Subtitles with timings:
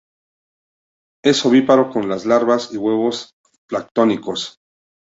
[1.23, 3.35] Es ovíparo con larvas y huevos
[3.67, 4.57] planctónicos.